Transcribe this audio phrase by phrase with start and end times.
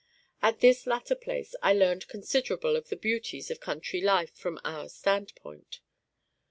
[0.41, 4.89] At this latter place I learned considerable of the beauties(?) of country life from our
[4.89, 5.79] standpoint.